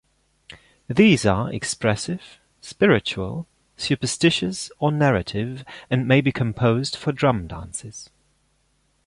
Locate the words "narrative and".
4.91-6.07